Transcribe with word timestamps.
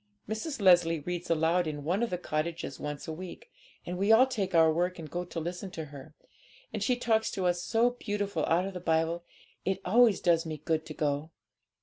Mrs. 0.27 0.59
Leslie 0.59 1.01
reads 1.01 1.29
aloud 1.29 1.67
in 1.67 1.83
one 1.83 2.01
of 2.01 2.09
the 2.09 2.17
cottages 2.17 2.79
once 2.79 3.07
a 3.07 3.13
week; 3.13 3.51
and 3.85 3.99
we 3.99 4.11
all 4.11 4.25
take 4.25 4.55
our 4.55 4.73
work 4.73 4.97
and 4.97 5.07
go 5.11 5.23
to 5.23 5.39
listen 5.39 5.69
to 5.69 5.85
her, 5.93 6.15
and 6.73 6.81
she 6.81 6.95
talks 6.95 7.29
to 7.29 7.45
us 7.45 7.61
so 7.63 7.91
beautiful 7.91 8.43
out 8.47 8.65
of 8.65 8.73
the 8.73 8.79
Bible; 8.79 9.23
it 9.63 9.79
always 9.85 10.19
does 10.19 10.43
me 10.43 10.57
good 10.57 10.87
to 10.87 10.95
go.' 10.95 11.29